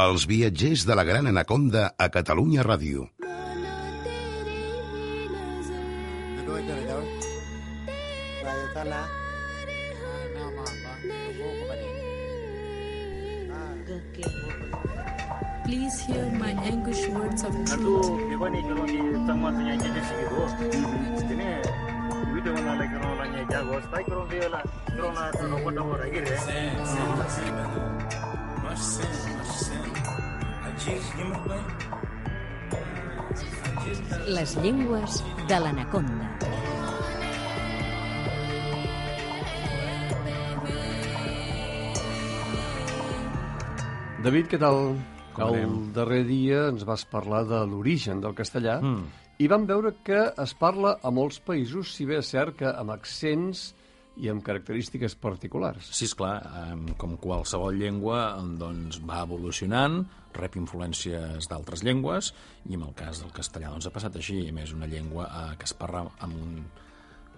Els 0.00 0.24
viatgers 0.24 0.86
de 0.88 0.94
la 0.96 1.02
Gran 1.04 1.26
Anaconda 1.28 1.92
a 1.98 2.08
Catalunya 2.08 2.62
Ràdio. 2.64 3.10
Please 15.64 16.00
hear 16.00 16.24
my 16.40 16.52
anguish 16.64 17.06
words 17.08 17.44
of 17.44 17.52
truth. 17.66 18.22
Les 34.36 34.56
llengües 34.64 35.22
de 35.48 35.58
l'anaconda. 35.62 36.30
David, 44.22 44.46
què 44.52 44.58
tal? 44.62 44.78
Com 45.34 45.48
el 45.48 45.56
anem? 45.56 45.74
darrer 45.96 46.22
dia 46.28 46.66
ens 46.70 46.84
vas 46.86 47.04
parlar 47.08 47.42
de 47.48 47.62
l'origen 47.66 48.20
del 48.20 48.34
castellà 48.38 48.80
Mm. 48.82 49.04
i 49.38 49.48
vam 49.48 49.66
veure 49.66 49.94
que 50.04 50.20
es 50.44 50.54
parla 50.54 50.98
a 51.02 51.10
molts 51.10 51.40
països, 51.40 51.94
si 51.94 52.04
bé 52.06 52.18
és 52.18 52.26
cert 52.30 52.56
que 52.56 52.66
amb 52.66 52.90
accents 52.90 53.74
i 54.20 54.28
amb 54.28 54.44
característiques 54.44 55.14
particulars. 55.16 55.88
Sí, 55.94 56.04
esclar, 56.04 56.34
eh, 56.44 56.94
com 57.00 57.16
qualsevol 57.20 57.78
llengua 57.80 58.36
doncs, 58.58 59.00
va 59.08 59.22
evolucionant, 59.24 60.02
rep 60.36 60.56
influències 60.60 61.48
d'altres 61.48 61.82
llengües, 61.84 62.32
i 62.68 62.76
en 62.76 62.86
el 62.88 62.94
cas 62.96 63.22
del 63.22 63.32
castellà 63.32 63.72
doncs, 63.72 63.88
ha 63.88 63.94
passat 63.94 64.16
així. 64.20 64.42
A 64.48 64.52
més, 64.52 64.72
una 64.76 64.88
llengua 64.90 65.28
eh, 65.28 65.56
que 65.56 65.68
es 65.68 65.74
parla 65.76 66.04
amb 66.20 66.36
un, 66.36 66.62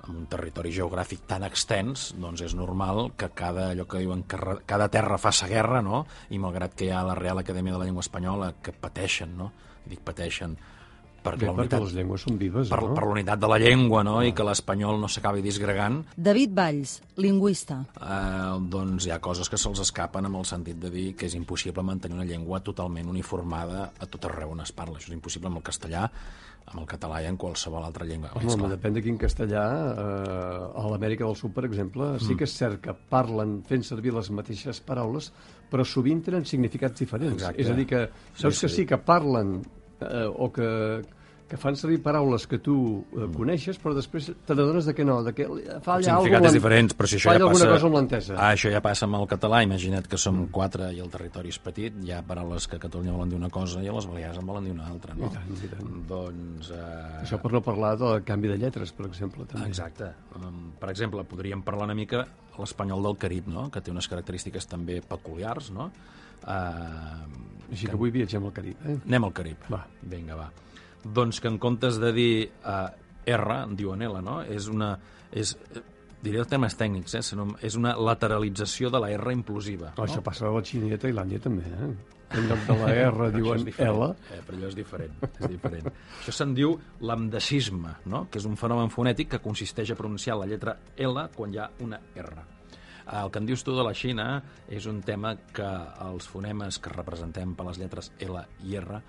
amb 0.04 0.18
un 0.18 0.26
territori 0.30 0.72
geogràfic 0.74 1.24
tan 1.30 1.46
extens, 1.46 2.10
doncs 2.20 2.44
és 2.44 2.54
normal 2.58 3.12
que 3.16 3.30
cada, 3.36 3.70
allò 3.72 3.86
que 3.88 4.02
diuen, 4.02 4.24
que 4.28 4.58
cada 4.66 4.90
terra 4.92 5.18
fa 5.18 5.32
sa 5.32 5.48
guerra, 5.50 5.82
no? 5.82 6.04
i 6.30 6.40
malgrat 6.42 6.74
que 6.74 6.88
hi 6.88 6.92
ha 6.92 7.04
la 7.06 7.16
Real 7.18 7.40
Acadèmia 7.40 7.74
de 7.74 7.82
la 7.82 7.88
Llengua 7.88 8.04
Espanyola 8.04 8.54
que 8.62 8.74
pateixen, 8.74 9.36
no? 9.38 9.52
Dic 9.84 10.00
pateixen, 10.04 10.56
per 11.24 11.34
Bé, 11.40 11.46
la 11.48 11.52
perquè 11.56 11.62
unitat, 11.64 11.82
les 11.86 11.94
llengües 11.96 12.24
són 12.26 12.36
vives, 12.38 12.68
per, 12.68 12.82
no? 12.84 12.92
per 12.94 13.06
la 13.06 13.14
unitat 13.16 13.40
de 13.40 13.48
la 13.48 13.56
llengua, 13.62 14.02
no? 14.04 14.18
i 14.22 14.34
que 14.36 14.44
l'espanyol 14.44 15.00
no 15.00 15.08
s'acabi 15.08 15.40
disgregant, 15.44 16.02
David 16.16 16.52
Valls, 16.54 16.98
lingüista. 17.16 17.80
eh, 17.96 18.60
doncs 18.70 19.06
hi 19.08 19.12
ha 19.14 19.18
coses 19.24 19.48
que 19.48 19.56
se'ls 19.60 19.80
escapen 19.86 20.28
amb 20.28 20.36
el 20.42 20.44
sentit 20.44 20.76
de 20.82 20.90
dir 20.92 21.14
que 21.16 21.26
és 21.26 21.34
impossible 21.34 21.82
mantenir 21.82 22.18
una 22.20 22.28
llengua 22.28 22.60
totalment 22.60 23.08
uniformada 23.08 23.90
a 23.98 24.06
tot 24.06 24.28
arreu 24.28 24.52
on 24.52 24.60
es 24.60 24.72
parla. 24.76 24.98
Això 25.00 25.08
és 25.10 25.16
impossible 25.16 25.48
amb 25.48 25.62
el 25.62 25.64
castellà, 25.66 26.04
amb 26.66 26.80
el 26.80 26.86
català 26.88 27.18
i 27.22 27.26
en 27.28 27.36
qualsevol 27.36 27.84
altra 27.84 28.06
llengua. 28.08 28.30
Home, 28.36 28.52
home, 28.54 28.68
depèn 28.72 28.94
de 28.96 29.02
quin 29.04 29.18
castellà. 29.20 29.64
Eh, 29.92 30.80
a 30.80 30.84
l'Amèrica 30.90 31.24
del 31.26 31.36
Sud, 31.36 31.52
per 31.56 31.64
exemple, 31.68 32.14
sí 32.20 32.36
que 32.36 32.44
és 32.48 32.54
cert 32.56 32.80
que 32.84 32.94
parlen 33.10 33.62
fent 33.68 33.84
servir 33.84 34.12
les 34.16 34.30
mateixes 34.32 34.80
paraules, 34.84 35.30
però 35.70 35.84
sovint 35.84 36.22
tenen 36.24 36.44
significats 36.48 37.00
diferents. 37.00 37.40
Exacte. 37.42 37.60
És 37.64 37.68
a 37.70 37.74
dir, 37.76 37.86
que 37.90 38.04
saps 38.36 38.56
Sí, 38.60 38.66
que 38.66 38.68
sí. 38.68 38.74
sí 38.82 38.86
que 38.86 38.96
parlen 38.98 39.58
eh, 40.10 40.26
o 40.26 40.50
que, 41.54 41.56
que 41.56 41.60
fan 41.60 41.76
servir 41.78 42.00
paraules 42.02 42.46
que 42.50 42.58
tu 42.58 42.76
eh, 43.14 43.28
coneixes, 43.34 43.78
però 43.80 43.94
després 43.96 44.30
te 44.34 44.56
n'adones 44.56 44.88
de 44.88 44.94
que 44.96 45.06
no, 45.06 45.20
de 45.26 45.32
que 45.36 45.46
falla 45.84 46.16
alguna 46.18 46.50
és 46.50 46.56
diferent, 46.56 46.92
però 46.98 47.10
si 47.10 47.18
això 47.20 47.30
ja 47.30 47.38
passa... 47.38 47.48
alguna 47.48 47.70
cosa 47.72 47.88
amb 47.88 47.98
l'entesa. 47.98 48.36
Ah, 48.36 48.50
això 48.52 48.72
ja 48.72 48.82
passa 48.84 49.06
amb 49.08 49.18
el 49.20 49.26
català. 49.30 49.62
Imagina't 49.66 50.08
que 50.10 50.20
som 50.20 50.44
quatre 50.54 50.90
i 50.94 51.00
el 51.04 51.10
territori 51.12 51.54
és 51.54 51.60
petit. 51.62 51.96
Hi 52.04 52.14
ha 52.14 52.22
paraules 52.26 52.68
que 52.70 52.78
a 52.80 52.82
Catalunya 52.82 53.14
volen 53.14 53.32
dir 53.32 53.38
una 53.38 53.50
cosa 53.54 53.82
i 53.84 53.90
a 53.90 53.96
les 53.96 54.08
Balears 54.10 54.40
en 54.40 54.48
volen 54.50 54.68
dir 54.68 54.74
una 54.74 54.88
altra, 54.90 55.16
no? 55.18 55.30
I 55.30 55.36
tant, 55.36 55.52
i 55.54 55.72
tant. 55.72 55.92
Doncs... 56.10 56.72
Eh... 56.74 57.22
Això 57.22 57.40
per 57.42 57.52
no 57.54 57.62
parlar 57.64 57.94
del 58.00 58.24
canvi 58.26 58.50
de 58.52 58.58
lletres, 58.60 58.92
per 58.96 59.08
exemple, 59.08 59.46
també. 59.50 59.70
Exacte. 59.70 60.10
Um, 60.38 60.74
per 60.80 60.90
exemple, 60.92 61.24
podríem 61.28 61.62
parlar 61.66 61.88
una 61.90 61.98
mica 61.98 62.26
l'espanyol 62.58 63.02
del 63.02 63.16
Carib, 63.18 63.48
no? 63.50 63.68
que 63.72 63.82
té 63.82 63.90
unes 63.90 64.06
característiques 64.10 64.68
també 64.70 65.00
peculiars, 65.02 65.72
no? 65.74 65.88
Uh, 66.44 67.24
Així 67.72 67.88
que 67.88 67.96
avui 67.96 68.12
viatgem 68.14 68.44
al 68.44 68.52
Carib, 68.54 68.82
eh? 68.84 68.98
Anem 69.08 69.26
al 69.26 69.32
Carib. 69.34 69.64
Va. 69.72 69.80
Vinga, 70.12 70.36
va. 70.38 70.50
Doncs 71.04 71.40
que 71.40 71.48
en 71.48 71.58
comptes 71.58 71.98
de 72.00 72.12
dir 72.16 72.50
uh, 72.64 72.88
R, 73.26 73.58
en 73.64 73.76
diuen 73.76 74.02
L, 74.02 74.22
no? 74.24 74.40
És 74.42 74.68
una... 74.72 74.94
És, 75.32 75.54
eh, 75.74 75.82
diré 76.24 76.38
els 76.40 76.48
termes 76.48 76.72
tècnics, 76.76 77.14
eh? 77.18 77.22
Senom- 77.22 77.56
És 77.60 77.74
una 77.76 77.94
lateralització 77.96 78.88
de 78.90 79.00
la 79.02 79.10
R 79.12 79.32
implosiva. 79.34 79.90
Però 79.96 80.06
no? 80.06 80.12
Això 80.12 80.22
passa 80.24 80.46
a 80.48 80.52
la 80.54 80.62
Xina 80.64 80.88
i 80.88 80.94
a 80.96 80.98
Tailàndia 81.02 81.40
també, 81.44 81.64
eh? 81.68 81.90
En 82.34 82.48
lloc 82.48 82.62
de 82.66 82.74
la 82.80 82.88
R 83.12 83.26
diuen 83.34 83.60
L. 83.68 84.06
Eh, 84.32 84.40
però 84.46 84.56
allò 84.56 84.70
és 84.70 84.74
diferent. 84.74 85.12
És 85.38 85.48
diferent. 85.52 85.90
Això 86.22 86.32
se'n 86.34 86.54
diu 86.56 86.72
l'amdecisme, 87.04 87.92
no? 88.10 88.24
que 88.30 88.40
és 88.40 88.46
un 88.48 88.56
fenomen 88.56 88.88
fonètic 88.90 89.28
que 89.36 89.42
consisteix 89.44 89.92
a 89.92 89.98
pronunciar 89.98 90.38
la 90.40 90.48
lletra 90.50 90.74
L 90.96 91.28
quan 91.36 91.52
hi 91.54 91.60
ha 91.62 91.68
una 91.84 92.00
R. 92.16 92.32
El 93.12 93.30
que 93.30 93.38
em 93.42 93.46
dius 93.46 93.60
tu 93.66 93.74
de 93.76 93.82
la 93.84 93.92
Xina 93.92 94.26
és 94.72 94.86
un 94.88 95.02
tema 95.04 95.34
que 95.52 95.66
els 96.06 96.24
fonemes 96.30 96.78
que 96.80 96.92
representem 96.94 97.52
per 97.54 97.66
les 97.68 97.78
lletres 97.82 98.10
L 98.24 98.40
i 98.64 98.76
R 98.80 98.96
eh, 98.96 99.02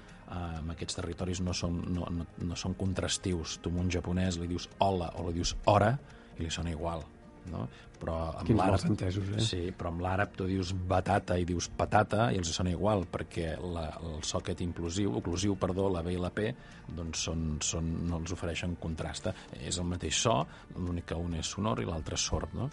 en 0.59 0.71
aquests 0.73 0.97
territoris 0.99 1.39
no 1.45 1.53
són, 1.55 1.79
no, 1.95 2.07
no, 2.11 2.25
no 2.43 2.55
són 2.59 2.75
contrastius. 2.75 3.59
Tu 3.63 3.71
a 3.71 3.79
un 3.85 3.91
japonès 3.91 4.39
li 4.41 4.49
dius 4.51 4.67
hola 4.83 5.13
o 5.15 5.29
li 5.29 5.37
dius 5.39 5.55
hora 5.71 5.93
i 6.37 6.43
li 6.43 6.51
sona 6.51 6.73
igual. 6.75 7.05
No? 7.45 7.67
Però 8.01 8.15
amb 8.33 8.47
Quins 8.49 8.57
l'àrab- 8.59 8.83
malentesos, 8.83 9.27
eh? 9.37 9.41
Sí, 9.45 9.59
però 9.77 9.91
amb 9.93 10.01
l'àrab 10.03 10.33
tu 10.35 10.47
dius 10.49 10.73
batata 10.89 11.37
i 11.37 11.45
dius 11.45 11.69
patata 11.77 12.31
i 12.33 12.39
els 12.41 12.49
sona 12.51 12.73
igual, 12.73 13.05
perquè 13.07 13.53
la, 13.61 13.85
el 14.01 14.17
so 14.25 14.41
aquest 14.41 14.63
implosiu, 14.65 15.13
oclusiu, 15.21 15.53
perdó, 15.61 15.85
la 15.93 16.01
B 16.03 16.15
i 16.17 16.19
la 16.19 16.31
P, 16.33 16.49
doncs 16.97 17.21
són, 17.29 17.45
són, 17.63 17.87
no 18.09 18.17
els 18.19 18.33
ofereixen 18.33 18.75
contrasta. 18.81 19.31
És 19.61 19.77
el 19.79 19.85
mateix 19.87 20.17
so, 20.25 20.39
l'únic 20.75 21.05
que 21.13 21.15
un 21.21 21.37
és 21.39 21.53
sonor 21.55 21.79
i 21.79 21.87
l'altre 21.87 22.17
sord, 22.19 22.57
no? 22.57 22.67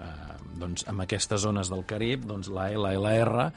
Uh, 0.00 0.36
doncs 0.56 0.86
amb 0.88 1.02
aquestes 1.04 1.42
zones 1.42 1.68
del 1.68 1.82
Carib 1.84 2.22
doncs 2.24 2.48
la 2.48 2.70
L 2.72 2.88
i 2.94 2.96
la 2.96 3.10
R 3.20 3.42
uh, 3.44 3.50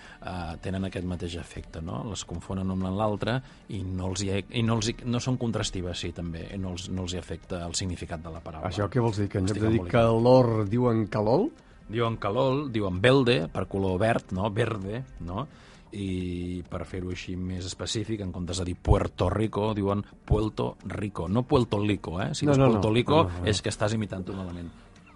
tenen 0.60 0.84
aquest 0.90 1.06
mateix 1.08 1.38
efecte 1.40 1.80
no? 1.80 2.02
les 2.10 2.26
confonen 2.28 2.68
una 2.74 2.90
amb 2.90 3.00
l'altra 3.00 3.38
i, 3.70 3.80
no, 3.84 4.10
els 4.10 4.26
hi, 4.26 4.34
i 4.60 4.64
no, 4.68 4.76
els 4.76 4.90
hi, 4.92 4.96
no 5.08 5.22
són 5.24 5.38
contrastives 5.40 6.04
sí, 6.04 6.12
també, 6.12 6.50
i 6.52 6.60
no 6.60 6.74
els, 6.76 6.90
no 6.92 7.06
els 7.06 7.16
hi 7.16 7.22
afecta 7.22 7.62
el 7.64 7.78
significat 7.80 8.26
de 8.26 8.34
la 8.34 8.42
paraula 8.44 8.68
Això 8.68 8.90
què 8.92 9.00
vols 9.00 9.22
dir? 9.22 9.30
Que 9.32 9.40
en 9.40 9.48
lloc 9.48 9.56
de 9.56 9.64
dir 9.70 9.80
embolicat. 9.80 9.96
calor 10.02 10.52
diuen 10.68 11.06
calol? 11.08 11.48
Diuen 11.94 12.16
calol, 12.20 12.66
diuen 12.76 13.00
velde, 13.04 13.38
per 13.52 13.66
color 13.72 13.98
verd, 14.04 14.32
no? 14.36 14.52
Verde, 14.56 15.04
no? 15.28 15.48
I 15.94 16.64
per 16.68 16.84
fer-ho 16.90 17.12
així 17.14 17.36
més 17.38 17.68
específic, 17.70 18.24
en 18.24 18.32
comptes 18.34 18.60
de 18.60 18.66
dir 18.72 18.76
Puerto 18.82 19.28
Rico, 19.30 19.74
diuen 19.78 20.02
Puerto 20.26 20.74
Rico. 20.90 21.28
No 21.30 21.44
Puerto 21.44 21.80
Rico, 21.84 22.16
eh? 22.24 22.32
Si 22.34 22.48
No, 22.48 22.52
dius 22.52 22.58
no, 22.60 22.66
no. 22.66 22.72
Puerto 22.80 22.94
Rico, 22.96 23.20
No, 23.24 23.30
no, 23.30 23.44
no. 23.44 23.52
és 23.52 23.62
que 23.62 23.70
estàs 23.70 23.94
imitant 23.94 24.26
un 24.34 24.40
element. 24.44 24.72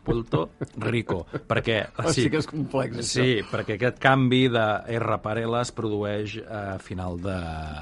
Puerto 0.07 0.45
Rico, 0.87 1.25
perquè... 1.47 1.81
Ah, 1.97 2.11
sí 2.13 2.27
que 2.31 2.39
és 2.39 2.47
complex, 2.47 2.99
això. 3.01 3.19
Sí, 3.19 3.41
perquè 3.51 3.75
aquest 3.75 3.97
canvi 3.99 4.45
de 4.53 4.63
R 4.97 5.17
per 5.23 5.37
L 5.43 5.57
es 5.59 5.71
produeix 5.75 6.37
a 6.47 6.77
final 6.79 7.17
de... 7.19 7.35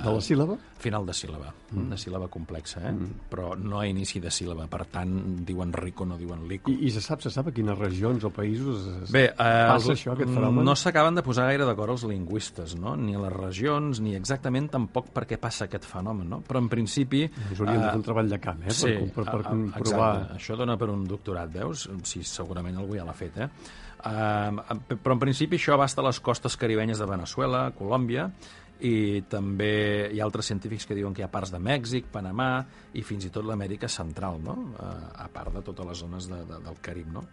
De 0.06 0.14
la 0.16 0.24
síl·laba? 0.24 0.56
Final 0.86 1.06
de 1.08 1.14
síl·laba, 1.18 1.50
mm. 1.72 1.86
de 1.92 1.98
síl·laba 1.98 2.28
complexa, 2.32 2.82
eh? 2.90 2.92
Mm. 2.94 3.12
Però 3.32 3.54
no 3.58 3.80
a 3.80 3.86
inici 3.90 4.20
de 4.22 4.30
síl·laba, 4.34 4.66
per 4.72 4.84
tant, 4.92 5.14
diuen 5.48 5.72
rico, 5.74 6.06
no 6.06 6.18
diuen 6.20 6.44
lico. 6.50 6.72
I, 6.74 6.88
I 6.88 6.92
se 6.94 7.02
sap, 7.04 7.22
se 7.26 7.32
sap 7.34 7.50
a 7.50 7.54
quines 7.56 7.78
regions 7.80 8.26
o 8.28 8.32
països 8.34 8.86
es 9.04 9.14
Bé, 9.14 9.24
eh, 9.32 9.36
passa 9.72 9.94
això, 9.96 10.14
aquest 10.14 10.32
fenomen? 10.36 10.66
no 10.68 10.76
s'acaben 10.78 11.18
de 11.18 11.24
posar 11.26 11.48
gaire 11.52 11.68
d'acord 11.68 11.96
els 11.96 12.06
lingüistes, 12.10 12.76
no? 12.80 12.96
ni 13.00 13.16
a 13.18 13.22
les 13.24 13.34
regions, 13.36 14.02
ni 14.04 14.16
exactament 14.18 14.70
tampoc 14.76 15.10
per 15.16 15.26
què 15.30 15.40
passa 15.42 15.68
aquest 15.70 15.88
fenomen, 15.90 16.30
no? 16.36 16.42
però 16.46 16.62
en 16.64 16.70
principi... 16.72 17.24
Ens 17.28 17.60
hauríem 17.62 17.82
de 17.82 17.90
fer 17.90 18.02
un 18.02 18.08
treball 18.10 18.32
de 18.36 18.42
camp, 18.44 18.64
eh? 18.68 18.76
Sí, 18.76 18.94
per, 19.16 19.24
per, 19.24 19.26
per 19.32 19.40
a- 19.42 19.56
a- 19.56 19.80
provar... 19.80 20.12
Exacte. 20.20 20.40
Això 20.42 20.60
dona 20.60 20.78
per 20.82 20.92
un 20.94 21.06
doctorat, 21.10 21.50
veus? 21.56 21.88
Sí, 22.16 22.24
segurament 22.24 22.78
algú 22.80 22.96
ja 22.96 23.04
l'ha 23.04 23.16
fet, 23.16 23.42
eh? 23.44 23.50
Uh, 24.06 24.78
però 25.02 25.16
en 25.16 25.22
principi 25.24 25.58
això 25.60 25.74
abasta 25.76 26.04
les 26.06 26.22
costes 26.24 26.56
caribenyes 26.62 27.02
de 27.02 27.08
Venezuela, 27.10 27.66
Colòmbia, 27.76 28.30
i 28.86 29.24
també 29.32 30.12
hi 30.12 30.20
ha 30.20 30.26
altres 30.26 30.48
científics 30.52 30.88
que 30.88 30.96
diuen 30.96 31.14
que 31.16 31.24
hi 31.24 31.26
ha 31.26 31.32
parts 31.32 31.52
de 31.54 31.60
Mèxic, 31.64 32.08
Panamà 32.12 32.50
i 32.96 33.04
fins 33.08 33.28
i 33.28 33.32
tot 33.36 33.48
l'Amèrica 33.48 33.90
Central, 33.92 34.40
no? 34.44 34.56
Uh, 34.76 34.96
a 35.26 35.28
part 35.34 35.52
de 35.56 35.64
totes 35.66 35.92
les 35.92 36.04
zones 36.06 36.30
de, 36.32 36.40
de, 36.48 36.62
del 36.64 36.80
Carib, 36.84 37.12
no? 37.12 37.26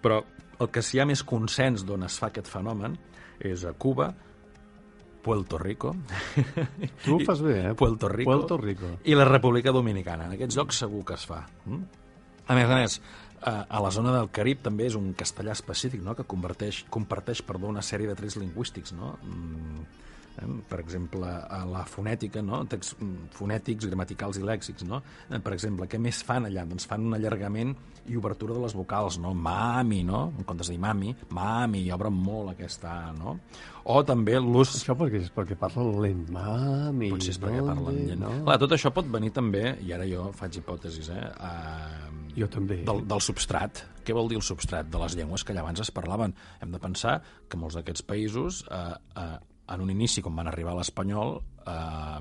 Però 0.00 0.22
el 0.60 0.72
que 0.72 0.84
sí 0.84 0.96
hi 0.96 1.04
ha 1.04 1.08
més 1.08 1.24
consens 1.24 1.84
d'on 1.88 2.08
es 2.08 2.16
fa 2.20 2.30
aquest 2.30 2.48
fenomen 2.48 2.96
és 3.44 3.64
a 3.68 3.72
Cuba, 3.76 4.10
Puerto 5.20 5.58
Rico... 5.60 5.94
Tu 7.04 7.14
ho 7.16 7.20
fas 7.26 7.42
bé, 7.44 7.58
eh? 7.70 7.74
Puerto 7.80 8.08
Rico, 8.08 8.30
Puerto 8.30 8.56
Rico. 8.56 8.96
i 9.04 9.16
la 9.16 9.28
República 9.28 9.72
Dominicana. 9.72 10.28
En 10.28 10.36
aquests 10.36 10.56
llocs 10.56 10.80
segur 10.84 11.04
que 11.04 11.16
es 11.20 11.26
fa. 11.28 11.42
Mm? 11.66 11.99
A 12.50 12.58
més 12.58 12.70
a 12.70 12.78
més, 12.80 13.00
a 13.46 13.54
a 13.70 13.80
la 13.80 13.90
zona 13.94 14.12
del 14.16 14.28
Carib 14.36 14.64
també 14.66 14.88
és 14.90 14.98
un 14.98 15.12
castellà 15.16 15.54
específic, 15.56 16.02
no?, 16.04 16.16
que 16.18 16.26
converteix, 16.28 16.84
comparteix 16.92 17.44
perdó, 17.46 17.70
una 17.70 17.84
sèrie 17.86 18.10
de 18.10 18.18
trets 18.18 18.36
lingüístics, 18.42 18.92
no? 18.96 19.14
Mm, 19.22 19.84
Eh? 20.38 20.46
Per 20.68 20.78
exemple, 20.80 21.26
a 21.26 21.64
la 21.68 21.84
fonètica, 21.88 22.42
no? 22.42 22.62
Text, 22.70 22.96
mm, 23.00 23.30
fonètics, 23.36 23.86
gramaticals 23.86 24.38
i 24.38 24.42
lèxics, 24.42 24.84
no? 24.86 25.02
Eh, 25.30 25.38
Per 25.38 25.52
exemple, 25.52 25.86
què 25.86 25.98
més 25.98 26.22
fan 26.22 26.46
allà? 26.46 26.66
Doncs 26.66 26.86
fan 26.86 27.06
un 27.06 27.14
allargament 27.14 27.74
i 28.06 28.16
obertura 28.16 28.54
de 28.54 28.60
les 28.60 28.74
vocals, 28.74 29.18
no? 29.18 29.34
Mami, 29.34 30.02
no? 30.04 30.32
En 30.38 30.44
comptes 30.44 30.68
de 30.68 30.74
dir 30.74 30.80
mami, 30.80 31.14
mami, 31.30 31.84
i 31.86 31.92
obren 31.92 32.12
molt 32.12 32.50
aquesta 32.50 33.08
A, 33.08 33.12
no? 33.12 33.38
O 33.84 34.02
també 34.04 34.38
l'ús... 34.38 34.76
Això 34.76 34.94
perquè, 34.94 35.22
és 35.22 35.32
perquè 35.34 35.56
parla 35.56 35.82
lent. 36.00 36.28
Mami, 36.30 37.10
Potser 37.10 37.34
és 37.34 37.40
perquè 37.40 37.64
parlen 37.64 38.06
lent. 38.06 38.20
No? 38.20 38.30
Clar, 38.44 38.58
tot 38.58 38.72
això 38.72 38.92
pot 38.92 39.06
venir 39.06 39.32
també, 39.32 39.76
i 39.80 39.92
ara 39.92 40.06
jo 40.06 40.30
faig 40.36 40.60
hipòtesis, 40.60 41.10
eh? 41.10 41.26
Uh, 41.40 42.09
Jo 42.36 42.48
també. 42.52 42.80
del, 42.86 43.04
del 43.08 43.22
substrat. 43.24 43.84
Què 44.04 44.16
vol 44.16 44.30
dir 44.30 44.38
el 44.40 44.46
substrat? 44.46 44.88
De 44.90 45.00
les 45.02 45.16
llengües 45.18 45.44
que 45.44 45.54
allà 45.54 45.64
abans 45.64 45.82
es 45.82 45.92
parlaven. 45.94 46.34
Hem 46.60 46.74
de 46.74 46.80
pensar 46.82 47.20
que 47.48 47.60
molts 47.60 47.78
d'aquests 47.78 48.06
països, 48.06 48.64
eh, 48.70 48.94
eh, 49.22 49.38
en 49.70 49.84
un 49.84 49.90
inici, 49.92 50.22
quan 50.22 50.34
van 50.38 50.50
arribar 50.50 50.72
a 50.74 50.80
l'espanyol, 50.80 51.36
eh, 51.60 52.20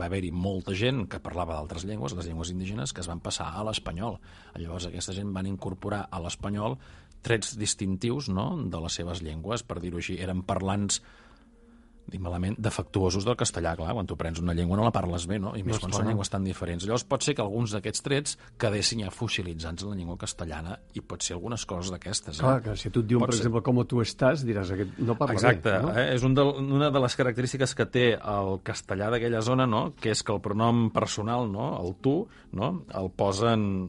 va 0.00 0.08
haver-hi 0.08 0.32
molta 0.32 0.74
gent 0.76 1.06
que 1.08 1.22
parlava 1.24 1.56
d'altres 1.56 1.86
llengües, 1.88 2.16
les 2.18 2.28
llengües 2.28 2.50
indígenes, 2.52 2.92
que 2.92 3.00
es 3.00 3.08
van 3.08 3.20
passar 3.24 3.52
a 3.52 3.64
l'espanyol. 3.64 4.18
Llavors 4.56 4.90
aquesta 4.90 5.16
gent 5.16 5.32
van 5.32 5.48
incorporar 5.48 6.06
a 6.10 6.20
l'espanyol 6.20 6.78
trets 7.22 7.56
distintius 7.56 8.28
no? 8.28 8.56
de 8.58 8.80
les 8.82 8.98
seves 8.98 9.22
llengües, 9.22 9.62
per 9.62 9.80
dir-ho 9.80 10.02
així. 10.02 10.18
Eren 10.20 10.42
parlants 10.42 11.00
dic 12.10 12.20
malament, 12.20 12.56
defectuosos 12.58 13.24
del 13.24 13.36
castellà, 13.38 13.74
clar, 13.78 13.92
quan 13.94 14.06
tu 14.08 14.16
prens 14.18 14.40
una 14.42 14.54
llengua 14.56 14.76
no 14.76 14.84
la 14.84 14.92
parles 14.92 15.26
bé, 15.30 15.38
no? 15.38 15.54
I 15.56 15.62
més 15.62 15.76
No, 15.76 15.86
quan 15.86 15.92
són 15.96 16.08
llengües 16.10 16.30
tan 16.32 16.44
diferents. 16.44 16.84
Llavors 16.84 17.04
pot 17.08 17.22
ser 17.22 17.34
que 17.38 17.42
alguns 17.42 17.72
d'aquests 17.72 18.02
trets 18.04 18.36
quedessin 18.60 19.04
ja 19.04 19.10
fossilitzats 19.14 19.84
en 19.84 19.90
la 19.92 19.96
llengua 19.96 20.18
castellana 20.20 20.76
i 20.94 21.00
pot 21.00 21.22
ser 21.22 21.34
algunes 21.38 21.64
coses 21.66 21.92
d'aquestes. 21.94 22.40
Eh? 22.40 22.42
Clar, 22.42 22.60
que 22.62 22.76
si 22.76 22.90
tu 22.90 23.00
et 23.00 23.06
diuen, 23.06 23.22
Pot 23.22 23.30
per 23.30 23.36
ser. 23.36 23.46
exemple, 23.46 23.62
com 23.62 23.82
tu 23.86 24.02
estàs, 24.02 24.44
diràs, 24.44 24.70
aquest 24.74 24.98
no 24.98 25.16
parla 25.16 25.34
Exacte, 25.38 25.70
bé. 25.70 25.80
No? 25.82 25.94
eh? 25.96 26.08
és 26.14 26.22
un 26.26 26.34
de, 26.34 26.42
una 26.42 26.90
de 26.90 27.00
les 27.00 27.16
característiques 27.16 27.74
que 27.74 27.86
té 27.86 28.06
el 28.18 28.60
castellà 28.62 29.10
d'aquella 29.10 29.40
zona, 29.42 29.66
no? 29.66 29.94
que 30.00 30.10
és 30.10 30.22
que 30.22 30.32
el 30.32 30.40
pronom 30.44 30.90
personal, 30.92 31.50
no? 31.50 31.72
el 31.80 31.94
tu, 32.02 32.28
no? 32.52 32.84
el 32.92 33.10
posen 33.16 33.88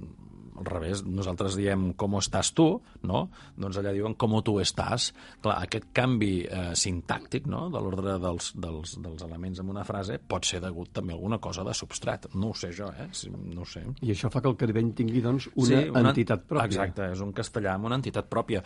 al 0.63 0.69
revés, 0.71 1.04
nosaltres 1.06 1.57
diem 1.60 1.92
com 2.00 2.18
estàs 2.19 2.54
tu, 2.57 2.68
no? 3.07 3.25
doncs 3.60 3.80
allà 3.80 3.94
diuen 3.95 4.15
com 4.19 4.36
tu 4.44 4.57
estàs. 4.63 5.12
Clar, 5.44 5.57
aquest 5.68 5.92
canvi 5.95 6.31
eh, 6.48 6.71
sintàctic 6.80 7.48
no? 7.51 7.68
de 7.74 7.81
l'ordre 7.83 8.18
dels, 8.24 8.54
dels, 8.57 8.95
dels 9.04 9.25
elements 9.27 9.62
en 9.62 9.69
una 9.74 9.86
frase 9.88 10.18
pot 10.18 10.48
ser 10.48 10.63
degut 10.63 10.94
també 10.95 11.13
a 11.13 11.19
alguna 11.19 11.39
cosa 11.44 11.65
de 11.68 11.75
substrat. 11.77 12.31
No 12.33 12.54
ho 12.54 12.57
sé 12.57 12.71
jo, 12.75 12.89
eh? 12.89 13.10
No 13.54 13.63
ho 13.63 13.69
sé. 13.69 13.83
I 14.01 14.15
això 14.15 14.31
fa 14.33 14.42
que 14.42 14.50
el 14.51 14.57
caribeny 14.60 14.94
tingui, 14.98 15.21
doncs, 15.24 15.51
una, 15.54 15.83
Sí, 15.83 15.92
entitat 16.13 16.48
pròpia. 16.50 16.69
Exacte, 16.71 17.12
és 17.13 17.21
un 17.24 17.31
castellà 17.36 17.77
amb 17.77 17.89
una 17.89 18.00
entitat 18.01 18.30
pròpia 18.31 18.63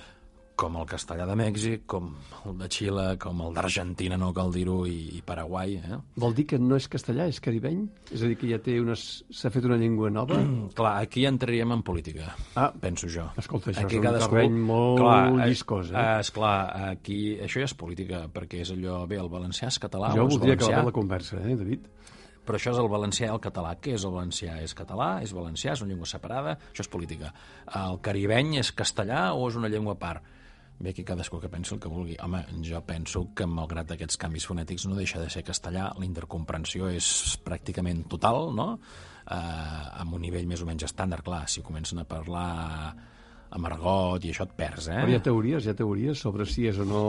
com 0.58 0.76
el 0.82 0.88
castellà 0.90 1.28
de 1.30 1.36
Mèxic, 1.38 1.84
com 1.90 2.10
el 2.50 2.56
de 2.58 2.68
Xile, 2.74 3.06
com 3.22 3.44
el 3.46 3.54
d'Argentina, 3.54 4.18
no 4.18 4.32
cal 4.34 4.50
dir-ho, 4.54 4.80
i, 4.90 4.98
i 5.20 5.22
Paraguai. 5.26 5.76
Eh? 5.78 6.00
Vol 6.18 6.34
dir 6.38 6.48
que 6.50 6.58
no 6.60 6.80
és 6.80 6.88
castellà, 6.90 7.28
és 7.30 7.38
caribeny? 7.44 7.84
És 8.10 8.24
a 8.26 8.32
dir, 8.32 8.40
que 8.42 8.50
ja 8.50 8.58
té 8.64 8.80
unes... 8.82 9.04
s'ha 9.30 9.52
fet 9.54 9.68
una 9.70 9.78
llengua 9.78 10.10
nova? 10.14 10.40
Clar, 10.78 10.96
aquí 11.06 11.28
entraríem 11.30 11.76
en 11.78 11.84
política, 11.86 12.34
Ah, 12.58 12.72
penso 12.82 13.10
jo. 13.12 13.28
Escolta, 13.38 13.70
això 13.70 13.86
aquí 13.86 14.00
és 14.00 14.08
un 14.08 14.18
terreny 14.18 14.58
molt 14.72 15.04
eh, 15.06 15.52
lliscós, 15.52 15.92
eh? 15.94 16.02
Eh, 16.02 16.24
esclar, 16.26 16.56
aquí 16.96 17.20
això 17.46 17.62
ja 17.62 17.70
és 17.70 17.76
política, 17.78 18.24
perquè 18.34 18.64
és 18.66 18.74
allò, 18.74 19.04
bé, 19.10 19.20
el 19.22 19.30
valencià 19.30 19.70
és 19.70 19.78
català 19.84 20.10
jo 20.16 20.26
és 20.26 20.34
voldria 20.34 20.56
valencià, 20.56 20.74
acabar 20.74 20.90
la 20.90 20.96
conversa, 20.96 21.44
eh, 21.44 21.60
David? 21.60 21.86
però 22.48 22.56
això 22.56 22.72
és 22.72 22.80
el 22.80 22.88
valencià 22.88 23.28
i 23.28 23.34
el 23.34 23.42
català. 23.44 23.74
Què 23.84 23.98
és 23.98 24.06
el 24.08 24.14
valencià? 24.16 24.54
És 24.64 24.72
català, 24.78 25.18
és 25.20 25.34
valencià, 25.36 25.74
és 25.76 25.84
una 25.84 25.92
llengua 25.92 26.08
separada, 26.08 26.54
això 26.72 26.86
és 26.86 26.90
política. 26.94 27.34
El 27.76 28.00
caribeny 28.00 28.56
és 28.62 28.72
castellà 28.72 29.34
o 29.36 29.50
és 29.50 29.58
una 29.60 29.68
llengua 29.68 29.98
a 29.98 30.00
part? 30.00 30.37
Bé, 30.78 30.92
aquí 30.92 31.02
cadascú 31.04 31.40
que 31.42 31.50
pensi 31.50 31.74
el 31.74 31.80
que 31.82 31.90
vulgui. 31.90 32.16
Home, 32.22 32.44
jo 32.62 32.84
penso 32.86 33.24
que 33.34 33.48
malgrat 33.50 33.96
aquests 33.96 34.20
canvis 34.22 34.46
fonètics 34.46 34.86
no 34.86 34.98
deixa 34.98 35.18
de 35.18 35.30
ser 35.34 35.42
castellà, 35.46 35.88
la 35.98 36.06
intercomprensió 36.06 36.92
és 36.94 37.08
pràcticament 37.46 38.04
total, 38.12 38.52
no? 38.54 38.68
Eh, 39.26 39.38
amb 40.04 40.14
un 40.14 40.22
nivell 40.22 40.46
més 40.46 40.62
o 40.62 40.68
menys 40.70 40.86
estàndard, 40.86 41.26
clar, 41.26 41.48
si 41.50 41.66
comencen 41.66 42.04
a 42.04 42.06
parlar 42.06 42.52
amb 43.56 43.70
argot 43.70 44.26
i 44.28 44.32
això 44.34 44.46
et 44.48 44.54
perds, 44.58 44.90
eh? 44.92 44.98
Però 45.00 45.12
hi 45.12 45.18
ha 45.18 45.24
teories, 45.24 45.66
hi 45.66 45.72
ha 45.72 45.78
teories 45.78 46.24
sobre 46.24 46.46
si 46.50 46.66
és 46.68 46.80
o 46.84 46.86
no 46.88 47.04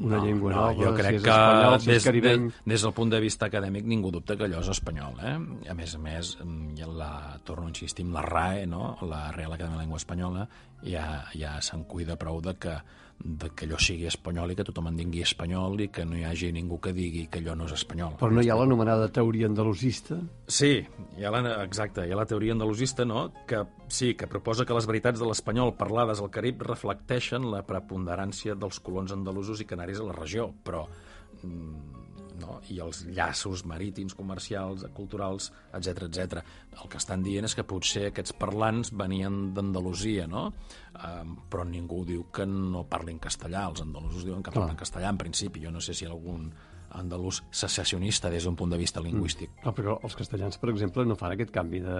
una 0.00 0.16
no, 0.16 0.24
llengua 0.24 0.52
no, 0.52 0.56
nova, 0.56 0.74
jo 0.78 0.94
crec 0.96 1.14
si 1.14 1.20
és 1.20 1.26
que 1.26 1.34
espanyol, 1.34 1.76
si 1.78 1.90
des, 1.90 2.00
és 2.00 2.08
caribeny... 2.08 2.46
des, 2.48 2.62
des 2.74 2.86
del 2.86 2.94
punt 2.96 3.12
de 3.14 3.20
vista 3.22 3.46
acadèmic 3.46 3.86
ningú 3.90 4.10
dubta 4.14 4.36
que 4.38 4.48
allò 4.48 4.64
és 4.64 4.72
espanyol. 4.74 5.20
Eh? 5.22 5.36
A 5.70 5.76
més 5.78 5.94
a 5.94 6.00
més, 6.02 6.32
mm, 6.42 6.72
ja 6.80 6.88
la, 6.90 7.12
torno 7.46 7.68
a 7.68 7.74
insistir 7.74 8.06
la 8.10 8.24
RAE, 8.26 8.66
no? 8.70 8.96
la 9.06 9.28
Real 9.36 9.54
Acadèmia 9.54 9.76
de 9.76 9.82
la 9.82 9.84
Llengua 9.84 10.02
Espanyola, 10.02 10.48
ja, 10.82 11.06
ja 11.36 11.58
se'n 11.62 11.86
cuida 11.90 12.18
prou 12.18 12.42
de 12.44 12.56
que, 12.58 12.74
de 13.20 13.50
que 13.52 13.66
allò 13.66 13.76
sigui 13.80 14.06
espanyol 14.08 14.52
i 14.52 14.56
que 14.56 14.64
tothom 14.64 14.88
en 14.88 14.96
dingui 14.96 15.20
espanyol 15.26 15.76
i 15.84 15.88
que 15.92 16.06
no 16.08 16.16
hi 16.16 16.24
hagi 16.24 16.50
ningú 16.56 16.78
que 16.80 16.94
digui 16.96 17.26
que 17.28 17.42
allò 17.42 17.54
no 17.58 17.68
és 17.68 17.74
espanyol. 17.76 18.16
Però 18.20 18.32
no 18.32 18.40
hi 18.40 18.48
ha 18.48 18.56
l'anomenada 18.56 19.10
teoria 19.12 19.50
andalusista? 19.50 20.16
Sí, 20.48 20.72
hi 21.18 21.26
ha 21.26 21.32
la, 21.34 21.42
exacte, 21.64 22.06
hi 22.06 22.14
ha 22.14 22.18
la 22.18 22.26
teoria 22.28 22.56
andalusista, 22.56 23.04
no?, 23.04 23.28
que 23.46 23.62
sí, 23.92 24.14
que 24.16 24.30
proposa 24.30 24.64
que 24.64 24.76
les 24.76 24.88
veritats 24.88 25.20
de 25.20 25.28
l'espanyol 25.28 25.74
parlades 25.76 26.22
al 26.24 26.32
Carib 26.32 26.64
reflecteixen 26.64 27.50
la 27.52 27.62
preponderància 27.68 28.56
dels 28.56 28.80
colons 28.80 29.12
andalusos 29.12 29.60
i 29.60 29.68
canaris 29.68 30.00
a 30.00 30.08
la 30.08 30.16
regió, 30.16 30.48
però 30.64 30.86
no? 32.40 32.58
i 32.72 32.78
els 32.82 33.04
llaços 33.12 33.64
marítims, 33.68 34.14
comercials, 34.16 34.86
culturals, 34.96 35.50
etc 35.76 36.06
etc. 36.08 36.40
El 36.80 36.90
que 36.90 36.98
estan 37.00 37.24
dient 37.26 37.46
és 37.48 37.54
que 37.56 37.66
potser 37.68 38.08
aquests 38.08 38.34
parlants 38.40 38.92
venien 38.96 39.52
d'Andalusia, 39.54 40.26
no? 40.30 40.48
Um, 40.96 41.36
però 41.52 41.66
ningú 41.68 42.02
diu 42.08 42.26
que 42.34 42.46
no 42.48 42.86
parlin 42.90 43.20
castellà. 43.22 43.66
Els 43.68 43.84
andalusos 43.84 44.26
diuen 44.26 44.42
que 44.42 44.54
parlen 44.54 44.78
castellà 44.80 45.12
en 45.12 45.20
principi. 45.20 45.62
Jo 45.64 45.72
no 45.74 45.84
sé 45.84 45.94
si 45.96 46.08
algun 46.08 46.50
andalús 46.98 47.44
secessionista 47.54 48.30
des 48.30 48.44
d'un 48.44 48.56
punt 48.58 48.72
de 48.72 48.78
vista 48.80 49.02
lingüístic. 49.02 49.60
No, 49.64 49.74
però 49.76 50.00
els 50.02 50.16
castellans, 50.18 50.58
per 50.58 50.72
exemple, 50.72 51.04
no 51.06 51.18
fan 51.18 51.36
aquest 51.36 51.52
canvi 51.54 51.84
de, 51.84 51.98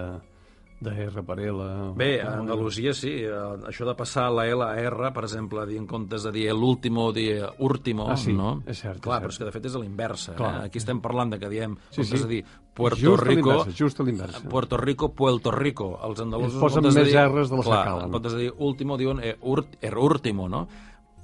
de 0.81 0.91
R 1.05 1.21
per 1.23 1.37
L. 1.39 1.93
Bé, 1.95 2.09
a 2.25 2.33
Andalusia 2.39 2.91
sí, 2.97 3.11
això 3.21 3.85
de 3.85 3.93
passar 3.95 4.31
la 4.33 4.47
L 4.49 4.63
a 4.65 4.71
R, 4.81 5.11
per 5.13 5.23
exemple, 5.27 5.63
dir 5.69 5.77
en 5.77 5.85
comptes 5.87 6.23
de 6.25 6.31
dir 6.33 6.47
l'último, 6.57 7.11
dir 7.13 7.43
último, 7.59 8.09
Ah, 8.09 8.17
sí, 8.17 8.33
no? 8.33 8.63
és 8.65 8.79
cert, 8.81 8.99
Clar, 8.99 9.19
és 9.21 9.23
però 9.23 9.29
és 9.29 9.35
cert. 9.37 9.39
que 9.39 9.45
de 9.45 9.51
fet 9.59 9.65
és 9.69 9.75
a 9.77 9.79
l'inversa. 9.83 10.33
Eh? 10.33 10.65
Aquí 10.65 10.81
estem 10.81 10.99
parlant 10.99 11.29
de 11.35 11.39
que 11.39 11.49
diem, 11.49 11.77
Sí, 11.91 12.01
comptes 12.01 12.19
sí. 12.19 12.27
de 12.27 12.33
dir 12.33 12.45
Puerto 12.73 12.97
Just 12.97 13.21
a 13.21 13.25
Rico, 13.27 13.49
l'inversa, 13.51 13.77
just 13.77 13.99
a 13.99 14.03
l'inversa. 14.03 14.49
Puerto 14.49 14.77
Rico, 14.77 15.09
Puerto 15.13 15.51
Rico. 15.51 15.99
Els 16.03 16.19
andalusos... 16.21 16.55
Es 16.55 16.59
posen 16.61 16.83
de 16.83 16.91
més 16.91 17.07
dir- 17.07 17.17
Rs 17.27 17.49
de 17.51 17.55
les 17.57 17.65
que 17.65 17.71
clar, 17.71 17.85
calen. 17.85 18.05
En 18.05 18.11
comptes 18.11 18.33
de 18.33 18.39
dir 18.39 18.53
último, 18.57 18.97
diuen 18.97 19.19
urt, 19.41 19.75
er 19.81 19.97
último, 19.97 20.47
no? 20.49 20.67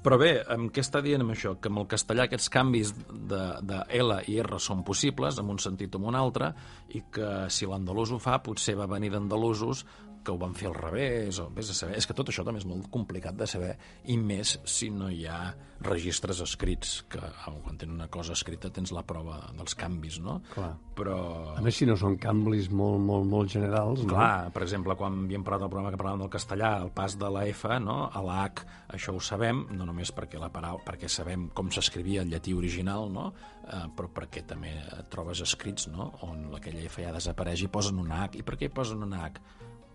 Però 0.08 0.16
bé, 0.16 0.38
amb 0.48 0.70
què 0.72 0.80
està 0.80 1.02
dient 1.04 1.20
amb 1.20 1.34
això? 1.34 1.50
Que 1.60 1.68
amb 1.68 1.82
el 1.82 1.86
castellà 1.90 2.24
aquests 2.24 2.48
canvis 2.48 2.94
de, 3.28 3.40
de 3.60 3.80
L 3.98 4.14
i 4.32 4.38
R 4.40 4.56
són 4.64 4.80
possibles, 4.80 5.36
en 5.36 5.50
un 5.52 5.58
sentit 5.60 5.92
o 5.92 6.00
en 6.00 6.06
un 6.08 6.16
altre, 6.16 6.48
i 6.96 7.02
que 7.12 7.32
si 7.52 7.68
l'andalús 7.68 8.14
ho 8.16 8.16
fa, 8.16 8.38
potser 8.40 8.72
va 8.78 8.86
venir 8.88 9.10
d'andalusos 9.12 9.84
que 10.24 10.34
ho 10.34 10.38
van 10.40 10.54
fer 10.58 10.68
al 10.70 10.76
revés, 10.76 11.38
o 11.42 11.48
vés 11.54 11.70
a 11.72 11.76
saber. 11.76 11.96
És 11.98 12.06
que 12.08 12.16
tot 12.16 12.28
això 12.30 12.44
també 12.46 12.62
és 12.62 12.68
molt 12.68 12.90
complicat 12.92 13.36
de 13.38 13.48
saber, 13.48 13.72
i 14.12 14.18
més 14.20 14.58
si 14.68 14.90
no 14.94 15.10
hi 15.12 15.24
ha 15.28 15.40
registres 15.84 16.40
escrits, 16.42 17.04
que 17.10 17.20
quan 17.62 17.76
tens 17.78 17.92
una 17.94 18.08
cosa 18.10 18.34
escrita 18.34 18.70
tens 18.74 18.90
la 18.94 19.04
prova 19.06 19.38
dels 19.54 19.76
canvis, 19.78 20.18
no? 20.22 20.40
Clar. 20.54 20.72
Però... 20.98 21.18
A 21.54 21.62
més, 21.62 21.76
si 21.78 21.86
no 21.86 21.94
són 21.98 22.16
canvis 22.18 22.66
molt, 22.74 22.98
molt, 23.04 23.28
molt 23.30 23.52
generals, 23.52 24.02
no? 24.02 24.16
Clar, 24.16 24.50
per 24.54 24.64
exemple, 24.66 24.96
quan 24.98 25.20
havíem 25.24 25.46
parlat 25.46 25.64
del 25.64 25.72
programa 25.72 25.92
que 25.94 26.00
parlàvem 26.00 26.24
del 26.24 26.32
castellà, 26.34 26.72
el 26.82 26.90
pas 26.94 27.14
de 27.20 27.30
la 27.30 27.44
F 27.52 27.70
no, 27.84 28.00
a 28.10 28.24
la 28.26 28.40
H, 28.48 28.66
això 28.98 29.14
ho 29.14 29.22
sabem, 29.22 29.66
no 29.78 29.86
només 29.86 30.10
perquè, 30.16 30.40
la 30.42 30.50
paraula, 30.54 30.82
perquè 30.86 31.10
sabem 31.12 31.46
com 31.54 31.70
s'escrivia 31.70 32.26
el 32.26 32.34
llatí 32.34 32.56
original, 32.58 33.06
no? 33.14 33.30
eh, 33.68 33.86
però 33.94 34.10
perquè 34.18 34.42
també 34.48 34.74
trobes 35.12 35.42
escrits 35.44 35.88
no? 35.92 36.10
on 36.26 36.48
aquella 36.58 36.84
F 36.88 37.04
ja 37.04 37.14
desapareix 37.14 37.64
i 37.64 37.72
posen 37.72 38.02
una 38.02 38.24
H. 38.26 38.40
I 38.40 38.46
per 38.46 38.58
què 38.58 38.72
posen 38.74 39.04
una 39.06 39.24
H? 39.28 39.46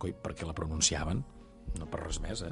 Coi, 0.04 0.12
perquè 0.20 0.44
la 0.48 0.56
pronunciaven, 0.58 1.24
no 1.80 1.86
per 1.88 2.02
res 2.04 2.20
més, 2.24 2.42
eh? 2.44 2.52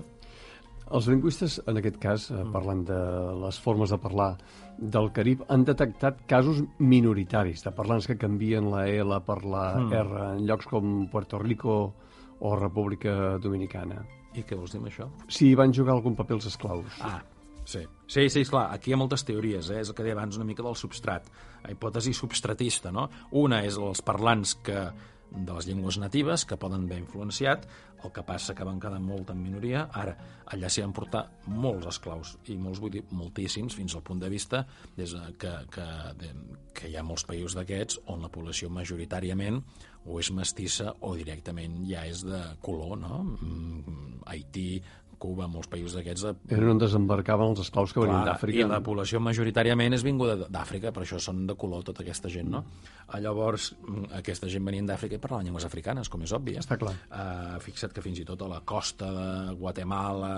Els 0.91 1.05
lingüistes, 1.08 1.58
en 1.72 1.77
aquest 1.79 1.98
cas, 2.03 2.29
Mm. 2.31 2.39
eh, 2.48 2.51
parlant 2.51 2.81
de 2.88 3.00
les 3.46 3.60
formes 3.63 3.89
de 3.91 3.98
parlar 3.98 4.38
del 4.77 5.12
Carib, 5.15 5.43
han 5.48 5.63
detectat 5.63 6.25
casos 6.27 6.63
minoritaris 6.79 7.63
de 7.63 7.72
parlants 7.72 8.08
que 8.08 8.17
canvien 8.17 8.70
la 8.72 8.88
L 8.89 9.20
per 9.25 9.43
la 9.46 9.75
Mm. 9.79 9.93
R 9.93 10.24
en 10.38 10.46
llocs 10.48 10.65
com 10.67 11.08
Puerto 11.10 11.39
Rico 11.39 11.93
o 12.39 12.55
República 12.55 13.38
Dominicana. 13.38 14.01
I 14.34 14.43
què 14.43 14.55
vols 14.58 14.72
dir 14.72 14.79
amb 14.79 14.88
això? 14.88 15.10
Si 15.27 15.53
van 15.55 15.74
jugar 15.74 15.93
algun 15.96 16.15
paper 16.15 16.36
els 16.36 16.46
esclaus. 16.48 16.86
Ah, 17.01 17.22
sí. 17.65 17.86
Sí, 18.08 18.29
sí, 18.29 18.41
esclar, 18.41 18.74
aquí 18.74 18.91
hi 18.91 18.93
ha 18.93 18.98
moltes 18.98 19.24
teories, 19.24 19.70
eh? 19.70 19.79
és 19.81 19.89
el 19.89 19.96
que 19.96 20.03
deia 20.03 20.13
abans 20.15 20.36
una 20.38 20.46
mica 20.46 20.63
del 20.63 20.75
substrat, 20.75 21.24
la 21.63 21.72
hipòtesi 21.72 22.13
substratista, 22.13 22.91
no? 22.91 23.10
Una 23.31 23.62
és 23.63 23.77
els 23.77 24.01
parlants 24.01 24.55
que 24.55 24.89
de 25.31 25.53
les 25.55 25.67
llengües 25.67 25.97
natives 26.01 26.43
que 26.45 26.57
poden 26.59 26.85
haver 26.85 27.00
influenciat, 27.00 27.67
el 28.03 28.11
que 28.11 28.23
passa 28.27 28.55
que 28.57 28.65
van 28.67 28.79
quedar 28.81 29.00
molt 29.03 29.29
en 29.31 29.39
minoria. 29.41 29.85
Ara, 29.95 30.15
allà 30.51 30.69
s'hi 30.69 30.83
van 30.83 30.95
portar 30.95 31.23
molts 31.47 31.88
esclaus, 31.91 32.33
i 32.51 32.57
molts 32.59 32.81
vull 32.83 32.93
dir 32.97 33.03
moltíssims, 33.15 33.77
fins 33.77 33.95
al 33.95 34.03
punt 34.03 34.21
de 34.23 34.31
vista 34.31 34.65
des 34.97 35.15
de 35.15 35.21
que, 35.39 35.53
que, 35.71 35.88
de, 36.19 36.33
que 36.75 36.91
hi 36.91 36.97
ha 36.97 37.05
molts 37.05 37.25
països 37.29 37.55
d'aquests 37.57 38.01
on 38.11 38.25
la 38.25 38.31
població 38.33 38.71
majoritàriament 38.73 39.61
o 40.05 40.17
és 40.19 40.31
mestissa 40.33 40.95
o 41.05 41.13
directament 41.15 41.83
ja 41.88 42.03
és 42.09 42.25
de 42.25 42.41
color, 42.65 42.97
no? 43.00 43.21
Mm, 43.38 44.23
Haití, 44.31 44.81
Cuba, 45.22 45.46
molts 45.51 45.70
països 45.70 45.94
d'aquests... 45.98 46.24
eh, 46.32 46.34
Era 46.58 46.72
on 46.74 46.80
desembarcaven 46.82 47.51
els 47.54 47.62
esclaus 47.68 47.94
que 47.94 48.01
venien 48.01 48.24
Clar, 48.24 48.34
d'Àfrica. 48.34 48.63
I 48.66 48.70
la 48.72 48.80
població 48.82 49.22
majoritàriament 49.22 49.94
és 49.94 50.04
vinguda 50.08 50.36
d'Àfrica, 50.50 50.90
per 50.96 51.04
això 51.06 51.20
són 51.22 51.46
de 51.50 51.56
color 51.62 51.86
tota 51.86 52.01
aquesta 52.01 52.32
gent, 52.34 52.50
no? 52.50 52.63
Mm. 52.66 53.22
Llavors, 53.22 53.70
mm, 53.86 54.10
aquesta 54.18 54.50
gent 54.50 54.66
venien 54.66 54.88
d'Àfrica 54.90 55.20
i 55.20 55.22
parlaven 55.22 55.46
llengües 55.50 55.66
africanes, 55.68 56.10
com 56.10 56.24
és 56.25 56.34
obvi. 56.34 56.56
eh? 56.58 56.63
Està 56.63 56.78
clar. 56.82 56.96
Uh, 57.12 57.60
fixa't 57.62 57.94
que 57.94 58.01
fins 58.01 58.20
i 58.24 58.25
tot 58.25 58.42
a 58.42 58.50
la 58.50 58.62
costa 58.66 59.12
de 59.13 59.56
Guatemala, 59.60 60.34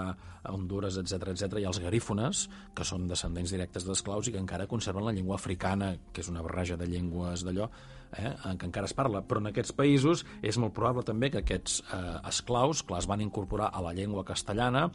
Honduras, 0.51 0.97
etc 0.99 1.29
etc, 1.31 1.57
hi 1.61 1.65
ha 1.65 1.71
els 1.71 1.79
garífones, 1.79 2.47
que 2.75 2.83
són 2.83 3.07
descendents 3.07 3.53
directes 3.53 3.85
d'esclaus 3.87 4.27
i 4.27 4.33
que 4.35 4.41
encara 4.41 4.67
conserven 4.67 5.05
la 5.07 5.13
llengua 5.15 5.37
africana, 5.39 5.93
que 6.11 6.21
és 6.25 6.29
una 6.33 6.41
barreja 6.43 6.75
de 6.75 6.87
llengües 6.91 7.45
d'allò, 7.47 7.69
eh, 8.17 8.33
en 8.49 8.59
què 8.59 8.69
encara 8.69 8.89
es 8.89 8.95
parla. 8.97 9.23
Però 9.27 9.41
en 9.41 9.51
aquests 9.51 9.75
països 9.77 10.25
és 10.41 10.59
molt 10.61 10.75
probable 10.77 11.05
també 11.07 11.31
que 11.33 11.43
aquests 11.43 11.81
eh, 11.85 12.03
esclaus, 12.29 12.83
clar, 12.87 13.03
es 13.03 13.09
van 13.09 13.23
incorporar 13.25 13.71
a 13.73 13.83
la 13.85 13.93
llengua 13.97 14.25
castellana, 14.27 14.87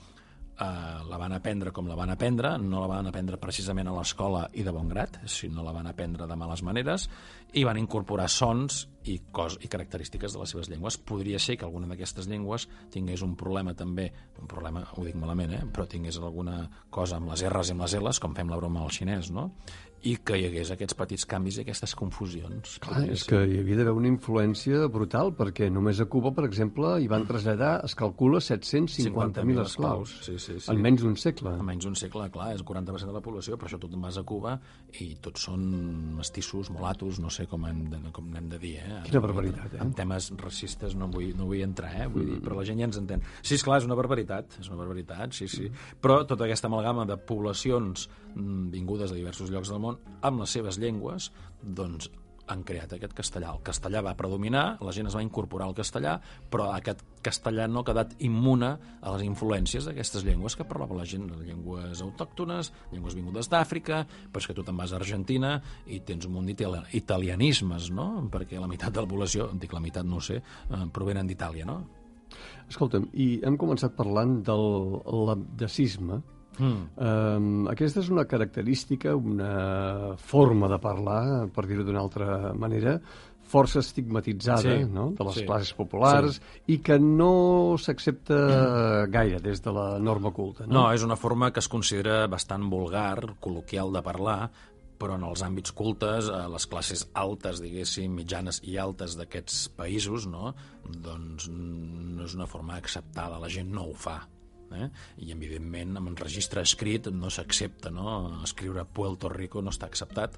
eh, 0.59 0.65
la 1.09 1.19
van 1.19 1.33
aprendre 1.33 1.73
com 1.73 1.89
la 1.89 1.97
van 1.99 2.11
aprendre, 2.11 2.57
no 2.59 2.83
la 2.83 2.91
van 2.91 3.09
aprendre 3.09 3.39
precisament 3.41 3.89
a 3.89 3.95
l'escola 3.97 4.47
i 4.59 4.65
de 4.67 4.75
bon 4.75 4.89
grat, 4.91 5.21
sinó 5.31 5.65
la 5.65 5.75
van 5.75 5.87
aprendre 5.87 6.27
de 6.27 6.37
males 6.37 6.63
maneres, 6.67 7.09
i 7.57 7.65
van 7.65 7.79
incorporar 7.81 8.29
sons 8.29 8.83
i, 9.09 9.19
cos, 9.33 9.57
i 9.65 9.71
característiques 9.73 10.35
de 10.35 10.43
les 10.43 10.53
seves 10.53 10.69
llengües. 10.69 10.99
Podria 10.99 11.39
ser 11.41 11.57
que 11.57 11.65
alguna 11.65 11.89
d'aquestes 11.89 12.29
llengües 12.29 12.69
tingués 12.93 13.23
un 13.25 13.37
problema 13.41 13.75
també, 13.75 14.11
un 14.43 14.51
problema, 14.51 14.85
ho 14.97 15.07
dic 15.07 15.17
malament, 15.17 15.55
eh? 15.57 15.63
però 15.73 15.87
tingués 15.89 16.19
alguna 16.21 16.61
cosa 16.91 17.17
amb 17.17 17.33
les 17.33 17.47
R's 17.49 17.71
i 17.71 17.77
amb 17.77 17.87
les 17.87 17.97
L's, 18.03 18.21
com 18.21 18.37
fem 18.37 18.51
la 18.51 18.61
broma 18.61 18.85
al 18.85 18.93
xinès, 18.93 19.33
no? 19.33 19.51
I 20.07 20.15
que 20.23 20.37
hi 20.39 20.45
hagués 20.47 20.71
aquests 20.71 20.95
petits 20.99 21.25
canvis 21.29 21.59
i 21.59 21.63
aquestes 21.65 21.95
confusions. 21.99 22.77
Clar, 22.85 23.03
és 23.11 23.25
que 23.27 23.41
hi 23.43 23.59
havia 23.63 23.81
d'haver 23.81 23.95
una 23.99 24.11
influència 24.11 24.87
brutal, 24.93 25.33
perquè 25.37 25.67
només 25.73 25.99
a 25.99 26.07
Cuba, 26.11 26.31
per 26.37 26.45
exemple, 26.47 26.93
hi 27.03 27.09
van 27.11 27.27
traslladar, 27.27 27.73
es 27.89 27.97
calcula, 27.99 28.39
750.000 28.45 29.65
esclaus. 29.65 30.15
Sí, 30.27 30.37
sí, 30.39 30.59
sí. 30.61 30.71
En 30.71 30.83
menys 30.85 31.03
d'un 31.03 31.17
segle. 31.19 31.57
En 31.59 31.67
menys 31.67 31.89
d'un 31.89 31.99
segle, 31.99 32.29
clar, 32.35 32.53
és 32.55 32.63
el 32.63 32.69
40% 32.69 33.11
de 33.11 33.17
la 33.17 33.25
població, 33.25 33.59
per 33.59 33.67
això 33.69 33.81
te'n 33.83 34.05
vas 34.05 34.21
a 34.21 34.25
Cuba 34.29 34.55
i 35.03 35.11
tots 35.25 35.49
són 35.49 35.67
mestissos, 36.21 36.71
molatos, 36.75 37.19
no 37.23 37.33
sé 37.35 37.49
com 37.51 37.67
hem 37.67 37.83
de, 37.91 38.01
com 38.15 38.31
n'hem 38.31 38.49
de 38.55 38.63
dir, 38.63 38.77
eh? 38.85 39.01
Quina 39.09 39.23
barbaritat, 39.25 39.75
eh? 39.75 39.83
En 39.83 39.93
temes 39.99 40.31
racistes 40.39 40.95
no 40.99 41.11
vull, 41.11 41.33
no 41.39 41.51
vull 41.51 41.65
entrar, 41.67 41.91
eh? 41.99 42.07
Vull 42.13 42.29
dir, 42.35 42.39
però 42.45 42.61
la 42.61 42.67
gent 42.69 42.79
ja 42.79 42.89
ens 42.89 43.01
entén. 43.03 43.25
Sí, 43.43 43.57
és 43.59 43.67
clar, 43.67 43.81
és 43.83 43.89
una 43.89 43.99
barbaritat, 43.99 44.61
és 44.63 44.71
una 44.71 44.79
barbaritat, 44.81 45.35
sí, 45.35 45.51
sí. 45.51 45.69
Però 46.03 46.23
tota 46.29 46.47
aquesta 46.47 46.71
amalgama 46.71 47.07
de 47.09 47.19
poblacions 47.19 48.07
mm, 48.35 48.71
vingudes 48.75 49.11
de 49.11 49.19
diversos 49.21 49.51
llocs 49.51 49.73
del 49.73 49.83
món 49.83 49.88
amb 49.97 50.43
les 50.43 50.57
seves 50.59 50.79
llengües, 50.83 51.33
doncs 51.63 52.11
han 52.49 52.65
creat 52.65 52.95
aquest 52.97 53.15
castellà. 53.17 53.53
El 53.53 53.63
castellà 53.65 54.01
va 54.05 54.15
predominar, 54.19 54.79
la 54.85 54.93
gent 54.95 55.09
es 55.11 55.17
va 55.17 55.23
incorporar 55.25 55.69
al 55.69 55.77
castellà, 55.77 56.17
però 56.51 56.71
aquest 56.73 57.03
castellà 57.25 57.67
no 57.69 57.83
ha 57.83 57.89
quedat 57.89 58.15
immune 58.25 58.71
a 58.79 59.13
les 59.15 59.25
influències 59.27 59.85
d'aquestes 59.89 60.25
llengües 60.27 60.57
que 60.57 60.67
parlava 60.69 60.97
la 60.97 61.07
gent, 61.09 61.27
les 61.29 61.45
llengües 61.45 62.03
autòctones, 62.05 62.73
llengües 62.93 63.19
vingudes 63.19 63.51
d'Àfrica, 63.53 64.05
però 64.33 64.43
és 64.43 64.49
que 64.49 64.57
tu 64.57 64.65
te'n 64.65 64.81
vas 64.81 64.95
a 64.95 65.01
Argentina 65.01 65.59
i 65.87 66.01
tens 66.01 66.29
un 66.29 66.37
munt 66.39 66.49
d'italianismes, 66.49 67.91
no? 67.93 68.09
Perquè 68.33 68.61
la 68.61 68.71
meitat 68.71 68.97
de 68.97 69.05
la 69.05 69.11
població, 69.11 69.51
dic 69.53 69.77
la 69.77 69.85
meitat, 69.85 70.09
no 70.09 70.23
sé, 70.25 70.41
eh, 70.41 70.85
provenen 70.93 71.29
d'Itàlia, 71.29 71.69
no? 71.69 71.83
Escolta'm, 72.69 73.09
i 73.17 73.39
hem 73.45 73.57
començat 73.61 73.95
parlant 73.97 74.43
del 74.45 74.67
l'abdecisme. 75.29 76.21
Mm. 76.59 76.85
Um, 76.99 77.49
aquesta 77.73 78.01
és 78.03 78.11
una 78.11 78.27
característica, 78.29 79.15
una 79.17 80.17
forma 80.19 80.69
de 80.69 80.79
parlar, 80.83 81.23
per 81.55 81.67
dir-ho 81.67 81.85
d'una 81.87 82.01
altra 82.03 82.53
manera, 82.55 82.99
força 83.49 83.81
estigmatitzada 83.81 84.61
Sí, 84.61 84.85
no? 84.93 85.07
de 85.17 85.25
les 85.25 85.39
sí, 85.41 85.45
classes 85.49 85.73
populars 85.73 86.37
sí. 86.37 86.75
i 86.75 86.79
que 86.85 86.99
no 87.01 87.77
s'accepta 87.81 89.07
gaire 89.09 89.39
des 89.41 89.63
de 89.65 89.73
la 89.73 89.99
norma 89.99 90.33
culta. 90.37 90.67
No, 90.67 90.83
No? 90.83 90.93
és 90.93 91.03
una 91.03 91.17
forma 91.17 91.51
que 91.51 91.61
es 91.61 91.69
considera 91.69 92.27
bastant 92.29 92.69
vulgar, 92.69 93.23
col·loquial 93.41 93.93
de 93.95 94.03
parlar, 94.05 94.51
però 94.99 95.15
en 95.15 95.25
els 95.25 95.43
àmbits 95.47 95.73
cultes, 95.73 96.29
a 96.29 96.49
les 96.51 96.67
classes 96.67 97.07
altes, 97.15 97.61
diguéssim, 97.63 98.13
mitjanes 98.19 98.61
i 98.67 98.77
altes 98.83 99.15
d'aquests 99.17 99.69
països, 99.79 100.27
no? 100.27 100.53
doncs 100.85 101.49
no 101.49 102.25
és 102.27 102.35
una 102.35 102.47
forma 102.51 102.77
acceptada, 102.77 103.39
la 103.39 103.49
gent 103.49 103.71
no 103.73 103.87
ho 103.89 103.95
fa. 103.95 104.19
Eh? 104.77 104.89
I, 105.25 105.33
evidentment, 105.33 105.97
amb 105.99 106.13
un 106.13 106.17
registre 106.19 106.65
escrit 106.65 107.09
no 107.15 107.31
s'accepta, 107.33 107.93
no? 107.95 108.43
Escriure 108.45 108.85
Puerto 108.85 109.31
Rico 109.33 109.63
no 109.65 109.73
està 109.75 109.89
acceptat 109.89 110.37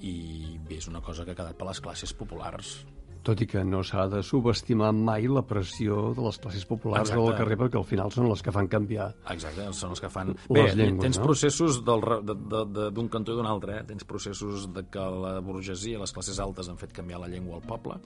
i 0.00 0.56
bé, 0.66 0.78
és 0.80 0.88
una 0.88 1.02
cosa 1.04 1.26
que 1.26 1.34
ha 1.34 1.38
quedat 1.38 1.58
per 1.58 1.68
les 1.68 1.82
classes 1.84 2.14
populars. 2.16 2.80
Tot 3.20 3.40
i 3.44 3.46
que 3.48 3.60
no 3.68 3.82
s'ha 3.84 4.06
de 4.08 4.22
subestimar 4.24 4.94
mai 4.96 5.26
la 5.28 5.42
pressió 5.44 6.14
de 6.16 6.22
les 6.24 6.38
classes 6.40 6.64
populars 6.64 7.10
Exacte. 7.10 7.20
del 7.20 7.36
carrer, 7.36 7.58
perquè 7.60 7.76
al 7.76 7.84
final 7.84 8.12
són 8.14 8.30
les 8.30 8.40
que 8.40 8.54
fan 8.54 8.70
canviar. 8.72 9.10
Exacte, 9.34 9.66
són 9.76 9.92
els 9.92 10.00
que 10.00 10.08
fan... 10.12 10.32
Les 10.48 10.70
Bé, 10.70 10.78
llengües, 10.78 11.02
tens 11.04 11.20
no? 11.20 11.26
processos 11.28 11.82
d'un 11.84 13.10
cantó 13.12 13.34
i 13.34 13.36
d'un 13.36 13.50
altre, 13.50 13.76
eh? 13.82 13.84
tens 13.90 14.08
processos 14.08 14.70
de 14.72 14.86
que 14.88 15.04
la 15.26 15.34
burgesia, 15.44 16.00
les 16.00 16.16
classes 16.16 16.40
altes 16.40 16.72
han 16.72 16.80
fet 16.80 16.96
canviar 16.96 17.20
la 17.20 17.28
llengua 17.28 17.60
al 17.60 17.66
poble, 17.68 17.98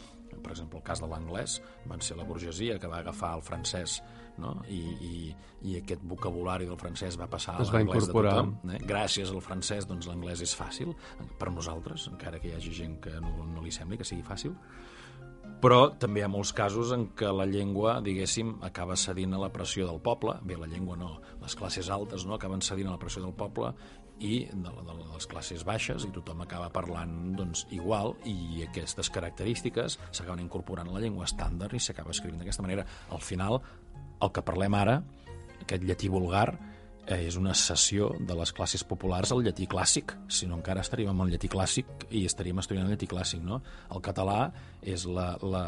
per 0.42 0.54
exemple, 0.54 0.80
el 0.80 0.86
cas 0.86 1.02
de 1.02 1.08
l'anglès, 1.10 1.60
van 1.90 2.02
ser 2.04 2.18
la 2.18 2.26
burgesia 2.28 2.78
que 2.78 2.90
va 2.90 3.02
agafar 3.04 3.34
el 3.38 3.44
francès 3.46 4.00
no? 4.38 4.54
I, 4.70 4.80
i, 4.80 5.12
i 5.68 5.76
aquest 5.80 6.02
vocabulari 6.08 6.66
del 6.68 6.78
francès 6.80 7.18
va 7.20 7.28
passar 7.30 7.56
Es 7.62 7.70
a 7.70 7.78
l'anglès 7.78 8.08
de 8.08 8.16
tothom. 8.16 8.54
Eh? 8.74 8.80
Gràcies 8.88 9.30
al 9.30 9.42
francès, 9.44 9.88
doncs 9.90 10.08
l'anglès 10.10 10.42
és 10.44 10.54
fàcil 10.58 10.94
per 11.38 11.52
nosaltres, 11.52 12.08
encara 12.12 12.40
que 12.42 12.50
hi 12.50 12.56
hagi 12.58 12.74
gent 12.82 12.98
que 13.04 13.14
no, 13.22 13.48
no 13.50 13.64
li 13.64 13.72
sembli 13.74 14.00
que 14.00 14.08
sigui 14.08 14.26
fàcil. 14.26 14.56
Però 15.64 15.78
també 15.96 16.20
hi 16.20 16.24
ha 16.26 16.28
molts 16.28 16.50
casos 16.52 16.90
en 16.92 17.06
què 17.16 17.30
la 17.32 17.46
llengua, 17.48 17.94
diguéssim, 18.04 18.50
acaba 18.66 18.98
cedint 19.00 19.32
a 19.32 19.38
la 19.40 19.48
pressió 19.52 19.86
del 19.88 20.00
poble. 20.04 20.34
Bé, 20.44 20.58
la 20.60 20.68
llengua 20.68 20.96
no, 21.00 21.14
les 21.40 21.54
classes 21.56 21.88
altes 21.88 22.26
no 22.28 22.34
acaben 22.36 22.60
cedint 22.60 22.90
a 22.90 22.96
la 22.98 23.00
pressió 23.00 23.22
del 23.24 23.32
poble 23.32 23.70
i 24.20 24.44
de, 24.52 24.70
la- 24.70 24.84
de 24.84 25.06
les 25.14 25.26
classes 25.26 25.64
baixes 25.64 26.04
i 26.04 26.10
tothom 26.14 26.44
acaba 26.44 26.68
parlant 26.70 27.32
doncs, 27.38 27.64
igual 27.74 28.12
i 28.28 28.62
aquestes 28.66 29.08
característiques 29.10 29.96
s'acaben 30.10 30.44
incorporant 30.44 30.92
a 30.92 30.98
la 30.98 31.00
llengua 31.02 31.24
estàndard 31.24 31.72
i 31.74 31.80
s'acaba 31.80 32.12
escrivint 32.12 32.38
d'aquesta 32.44 32.62
manera. 32.62 32.84
Al 33.10 33.24
final, 33.24 33.56
el 34.20 34.30
que 34.36 34.44
parlem 34.44 34.76
ara, 34.76 35.00
aquest 35.64 35.82
llatí 35.88 36.12
vulgar, 36.12 36.58
és 37.10 37.36
una 37.36 37.52
cessió 37.54 38.10
de 38.20 38.36
les 38.38 38.52
classes 38.56 38.84
populars 38.86 39.32
al 39.34 39.42
llatí 39.44 39.66
clàssic, 39.70 40.14
si 40.28 40.48
no 40.48 40.56
encara 40.60 40.84
estaríem 40.84 41.12
amb 41.12 41.26
el 41.26 41.34
llatí 41.34 41.50
clàssic 41.52 42.08
i 42.10 42.24
estaríem 42.28 42.62
estudiant 42.62 42.86
el 42.88 42.94
llatí 42.94 43.08
clàssic, 43.10 43.42
no? 43.44 43.60
El 43.92 44.00
català 44.04 44.38
és 44.84 45.04
la, 45.08 45.34
la, 45.44 45.64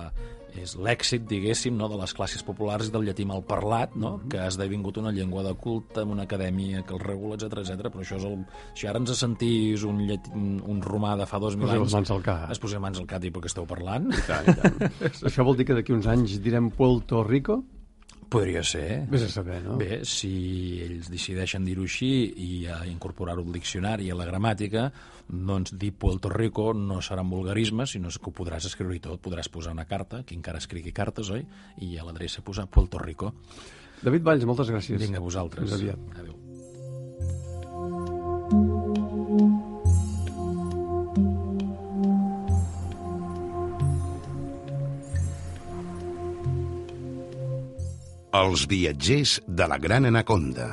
és 0.57 0.75
l'èxit, 0.81 1.25
diguéssim, 1.29 1.77
no, 1.77 1.89
de 1.93 1.99
les 2.01 2.13
classes 2.17 2.45
populars 2.47 2.89
i 2.89 2.95
del 2.95 3.07
llatí 3.09 3.27
mal 3.29 3.45
parlat, 3.47 3.95
no? 3.99 4.17
que 4.31 4.41
ha 4.41 4.49
esdevingut 4.51 5.01
una 5.03 5.13
llengua 5.13 5.45
de 5.47 5.53
culte, 5.61 6.05
una 6.05 6.25
acadèmia 6.29 6.83
que 6.87 6.97
el 6.97 7.03
regula, 7.03 7.37
etc 7.37 7.61
etc. 7.63 7.91
però 7.93 8.05
això 8.05 8.21
és 8.21 8.27
el... 8.29 8.39
Si 8.77 8.89
ara 8.89 9.03
ens 9.03 9.13
sentís 9.19 9.85
un, 9.89 10.03
llatí, 10.09 10.33
un, 10.37 10.83
romà 10.85 11.17
de 11.21 11.29
fa 11.29 11.41
dos 11.43 11.57
mil 11.61 11.71
anys... 11.73 11.97
mans 11.97 12.13
al 12.15 12.25
cap. 12.25 12.51
Es 12.53 12.63
posem 12.63 12.83
mans 12.83 13.01
al 13.03 13.09
cap 13.11 13.25
i 13.25 13.33
per 13.33 13.45
què 13.45 13.53
esteu 13.53 13.69
parlant? 13.69 14.09
Això 15.29 15.47
vol 15.47 15.59
dir 15.59 15.69
que 15.69 15.77
d'aquí 15.77 15.97
uns 15.97 16.09
anys 16.11 16.41
direm 16.45 16.73
Puerto 16.75 17.25
Rico? 17.27 17.63
Podria 18.29 18.63
ser. 18.67 19.05
Vés 19.11 19.23
a 19.23 19.29
saber, 19.31 19.61
no? 19.63 19.77
Bé, 19.79 20.01
si 20.09 20.31
ells 20.83 21.11
decideixen 21.13 21.67
dir-ho 21.67 21.85
així 21.87 22.09
i 22.43 22.49
incorporar-ho 22.91 23.45
al 23.47 23.55
diccionari 23.55 24.09
i 24.09 24.11
a 24.11 24.17
la 24.19 24.27
gramàtica, 24.27 24.89
doncs 25.29 25.77
dir 25.79 25.93
Puerto 25.95 26.33
Rico 26.33 26.73
no 26.75 26.99
seran 27.03 27.31
vulgarismes, 27.31 27.95
sinó 27.95 28.11
que 28.11 28.31
ho 28.31 28.35
podràs 28.35 28.67
escriure 28.67 28.99
i 28.99 29.03
tot. 29.05 29.23
Podràs 29.23 29.51
posar 29.53 29.77
una 29.77 29.87
carta, 29.87 30.25
qui 30.27 30.39
encara 30.39 30.63
escrigui 30.63 30.95
cartes, 30.97 31.31
oi? 31.31 31.47
I 31.87 31.95
a 31.99 32.09
l'adreça 32.09 32.43
posar 32.43 32.67
Puerto 32.67 32.99
Rico. 33.03 33.33
David 34.03 34.27
Valls, 34.27 34.45
moltes 34.45 34.75
gràcies. 34.75 35.01
Vinga, 35.01 35.23
a 35.23 35.25
vosaltres. 35.25 35.79
Adéu. 35.79 36.46
Els 48.37 48.67
viatgers 48.69 49.39
de 49.49 49.67
la 49.71 49.79
Gran 49.81 50.05
Anaconda. 50.11 50.67